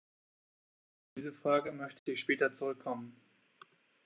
[1.03, 3.21] Auf diese Fragen möchte ich später zurückkommen.